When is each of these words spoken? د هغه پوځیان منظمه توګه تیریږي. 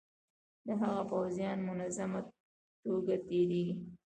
د 0.65 0.67
هغه 0.81 1.01
پوځیان 1.11 1.57
منظمه 1.69 2.21
توګه 2.83 3.13
تیریږي. 3.27 3.75